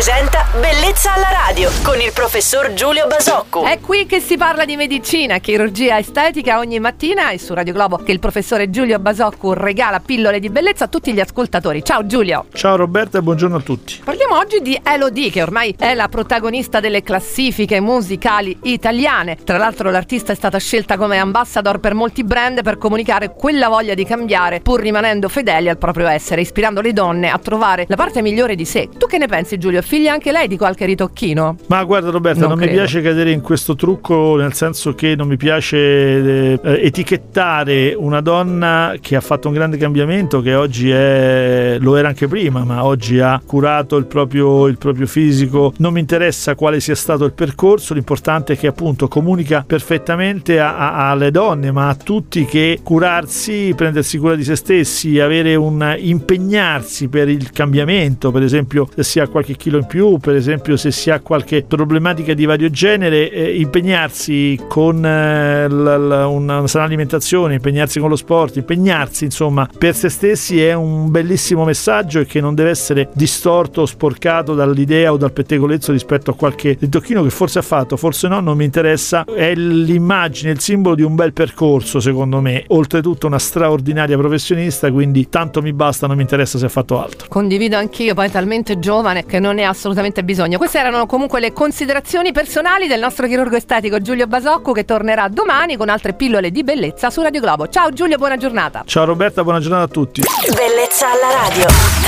presenta 0.00 0.46
Bellezza 0.58 1.12
alla 1.12 1.28
radio 1.30 1.70
con 1.82 2.00
il 2.00 2.10
professor 2.14 2.72
Giulio 2.72 3.06
Basocco. 3.06 3.64
È 3.66 3.80
qui 3.80 4.06
che 4.06 4.18
si 4.18 4.38
parla 4.38 4.64
di 4.64 4.74
medicina, 4.74 5.36
chirurgia 5.38 5.98
estetica 5.98 6.58
ogni 6.58 6.80
mattina 6.80 7.28
e 7.32 7.38
su 7.38 7.52
Radio 7.52 7.74
Globo 7.74 7.98
che 7.98 8.10
il 8.10 8.18
professore 8.18 8.70
Giulio 8.70 8.98
Basocco 8.98 9.52
regala 9.52 10.00
pillole 10.00 10.40
di 10.40 10.48
bellezza 10.48 10.84
a 10.84 10.88
tutti 10.88 11.12
gli 11.12 11.20
ascoltatori. 11.20 11.84
Ciao 11.84 12.06
Giulio. 12.06 12.46
Ciao 12.54 12.76
Roberta 12.76 13.18
e 13.18 13.20
buongiorno 13.22 13.56
a 13.56 13.60
tutti. 13.60 14.00
Parliamo 14.02 14.38
oggi 14.38 14.62
di 14.62 14.80
Elodie 14.82 15.30
che 15.30 15.42
ormai 15.42 15.74
è 15.78 15.92
la 15.92 16.08
protagonista 16.08 16.80
delle 16.80 17.02
classifiche 17.02 17.78
musicali 17.80 18.58
italiane. 18.62 19.36
Tra 19.44 19.58
l'altro 19.58 19.90
l'artista 19.90 20.32
è 20.32 20.34
stata 20.34 20.56
scelta 20.56 20.96
come 20.96 21.18
ambassador 21.18 21.78
per 21.78 21.92
molti 21.92 22.24
brand 22.24 22.62
per 22.62 22.78
comunicare 22.78 23.34
quella 23.34 23.68
voglia 23.68 23.92
di 23.92 24.06
cambiare 24.06 24.60
pur 24.60 24.80
rimanendo 24.80 25.28
fedeli 25.28 25.68
al 25.68 25.76
proprio 25.76 26.06
essere, 26.06 26.40
ispirando 26.40 26.80
le 26.80 26.94
donne 26.94 27.28
a 27.30 27.36
trovare 27.36 27.84
la 27.86 27.96
parte 27.96 28.22
migliore 28.22 28.54
di 28.54 28.64
sé. 28.64 28.88
Tu 28.96 29.06
che 29.06 29.18
ne 29.18 29.26
pensi 29.26 29.58
Giulio? 29.58 29.88
Figlia 29.90 30.12
anche 30.12 30.30
lei 30.30 30.46
di 30.46 30.56
qualche 30.56 30.86
ritocchino? 30.86 31.56
Ma 31.66 31.82
guarda 31.82 32.10
Roberta, 32.10 32.46
non, 32.46 32.50
non 32.50 32.58
mi 32.60 32.68
piace 32.68 33.00
cadere 33.00 33.32
in 33.32 33.40
questo 33.40 33.74
trucco 33.74 34.36
nel 34.36 34.52
senso 34.52 34.94
che 34.94 35.16
non 35.16 35.26
mi 35.26 35.36
piace 35.36 35.76
eh, 35.76 36.60
etichettare 36.62 37.92
una 37.98 38.20
donna 38.20 38.94
che 39.00 39.16
ha 39.16 39.20
fatto 39.20 39.48
un 39.48 39.54
grande 39.54 39.78
cambiamento, 39.78 40.42
che 40.42 40.54
oggi 40.54 40.92
è, 40.92 41.76
lo 41.80 41.96
era 41.96 42.06
anche 42.06 42.28
prima, 42.28 42.62
ma 42.62 42.84
oggi 42.84 43.18
ha 43.18 43.42
curato 43.44 43.96
il 43.96 44.06
proprio, 44.06 44.68
il 44.68 44.78
proprio 44.78 45.08
fisico. 45.08 45.72
Non 45.78 45.92
mi 45.92 45.98
interessa 45.98 46.54
quale 46.54 46.78
sia 46.78 46.94
stato 46.94 47.24
il 47.24 47.32
percorso, 47.32 47.92
l'importante 47.92 48.52
è 48.52 48.56
che 48.56 48.68
appunto 48.68 49.08
comunica 49.08 49.64
perfettamente 49.66 50.60
a, 50.60 50.76
a, 50.76 51.10
alle 51.10 51.32
donne, 51.32 51.72
ma 51.72 51.88
a 51.88 51.96
tutti 51.96 52.44
che 52.44 52.78
curarsi, 52.84 53.72
prendersi 53.74 54.18
cura 54.18 54.36
di 54.36 54.44
se 54.44 54.54
stessi, 54.54 55.18
avere 55.18 55.56
un 55.56 55.96
impegnarsi 55.98 57.08
per 57.08 57.28
il 57.28 57.50
cambiamento, 57.50 58.30
per 58.30 58.44
esempio 58.44 58.88
se 58.94 59.02
si 59.02 59.18
ha 59.18 59.26
qualche 59.26 59.56
chilo 59.56 59.78
in 59.80 59.86
più, 59.86 60.18
per 60.18 60.34
esempio 60.34 60.76
se 60.76 60.90
si 60.90 61.10
ha 61.10 61.20
qualche 61.20 61.64
problematica 61.64 62.34
di 62.34 62.44
vario 62.44 62.70
genere, 62.70 63.30
eh, 63.30 63.58
impegnarsi 63.58 64.58
con 64.68 65.04
eh, 65.04 65.68
la, 65.68 65.96
la, 65.96 66.26
una 66.26 66.66
sana 66.66 66.84
alimentazione, 66.84 67.54
impegnarsi 67.54 67.98
con 67.98 68.08
lo 68.08 68.16
sport, 68.16 68.56
impegnarsi 68.56 69.24
insomma 69.24 69.68
per 69.76 69.94
se 69.94 70.08
stessi 70.08 70.62
è 70.62 70.72
un 70.72 71.10
bellissimo 71.10 71.64
messaggio 71.64 72.20
e 72.20 72.26
che 72.26 72.40
non 72.40 72.54
deve 72.54 72.70
essere 72.70 73.08
distorto 73.12 73.82
o 73.82 73.86
sporcato 73.86 74.54
dall'idea 74.54 75.12
o 75.12 75.16
dal 75.16 75.32
pettegolezzo 75.32 75.92
rispetto 75.92 76.30
a 76.30 76.34
qualche 76.34 76.76
ritocchino 76.78 77.22
che 77.22 77.30
forse 77.30 77.58
ha 77.58 77.62
fatto, 77.62 77.96
forse 77.96 78.28
no, 78.28 78.40
non 78.40 78.56
mi 78.56 78.64
interessa, 78.64 79.24
è 79.24 79.54
l'immagine, 79.54 80.52
il 80.52 80.60
simbolo 80.60 80.94
di 80.94 81.02
un 81.02 81.14
bel 81.14 81.32
percorso 81.32 82.00
secondo 82.00 82.40
me, 82.40 82.64
oltretutto 82.68 83.26
una 83.26 83.38
straordinaria 83.38 84.16
professionista, 84.16 84.90
quindi 84.92 85.28
tanto 85.28 85.62
mi 85.62 85.72
basta, 85.72 86.06
non 86.06 86.16
mi 86.16 86.22
interessa 86.22 86.58
se 86.58 86.66
ha 86.66 86.68
fatto 86.68 87.02
altro. 87.02 87.26
Condivido 87.28 87.76
anch'io, 87.76 88.14
poi 88.14 88.26
è 88.26 88.30
talmente 88.30 88.78
giovane 88.78 89.24
che 89.24 89.38
non 89.40 89.54
ne 89.56 89.64
ha 89.64 89.69
assolutamente 89.70 90.22
bisogno. 90.22 90.58
Queste 90.58 90.78
erano 90.78 91.06
comunque 91.06 91.40
le 91.40 91.52
considerazioni 91.52 92.32
personali 92.32 92.86
del 92.86 93.00
nostro 93.00 93.26
chirurgo 93.26 93.56
estetico 93.56 94.00
Giulio 94.00 94.26
Basocco 94.26 94.72
che 94.72 94.84
tornerà 94.84 95.28
domani 95.28 95.76
con 95.76 95.88
altre 95.88 96.12
pillole 96.12 96.50
di 96.50 96.62
bellezza 96.62 97.10
su 97.10 97.22
Radio 97.22 97.40
Globo. 97.40 97.68
Ciao 97.68 97.90
Giulio, 97.90 98.16
buona 98.16 98.36
giornata. 98.36 98.82
Ciao 98.84 99.04
Roberta, 99.04 99.42
buona 99.42 99.60
giornata 99.60 99.84
a 99.84 99.88
tutti. 99.88 100.22
Bellezza 100.54 101.06
alla 101.10 101.48
radio. 101.48 101.99